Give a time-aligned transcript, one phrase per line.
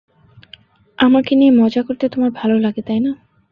[0.99, 3.11] আমাকে নিয়ে মজা করতে তোমার ভালো লাগে, তাই না?